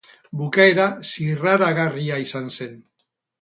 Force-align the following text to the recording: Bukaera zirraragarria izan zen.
Bukaera 0.39 0.85
zirraragarria 1.09 2.19
izan 2.25 2.49
zen. 2.59 2.75